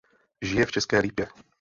[0.41, 1.27] Žije v České Lípě.